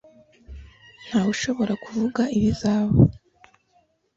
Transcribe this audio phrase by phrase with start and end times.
[1.05, 2.97] Ntawushobora kuvuga ibizaba.